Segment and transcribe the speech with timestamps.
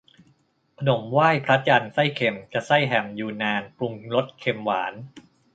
[0.77, 4.93] ขนมไหว้พระจันทร์ไส้เค็ม จะใส่แฮมยูนนาน ปรุงรสเค็มหวาน